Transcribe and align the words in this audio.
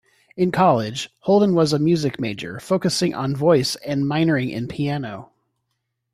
In 0.35 0.51
college, 0.51 1.11
Holden 1.19 1.53
was 1.53 1.73
a 1.73 1.77
music 1.77 2.19
major, 2.19 2.59
focusing 2.59 3.13
on 3.13 3.35
voice 3.35 3.75
and 3.85 4.03
minoring 4.03 4.49
in 4.51 4.67
piano. 4.67 5.29